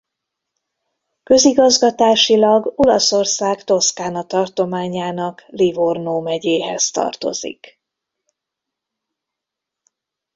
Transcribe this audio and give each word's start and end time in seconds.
Közigazgatásilag 1.23 2.73
Olaszország 2.75 3.63
Toszkána 3.63 4.23
tartományának 4.25 5.43
Livorno 5.47 6.19
megyéhez 6.19 6.91
tartozik. 6.91 7.79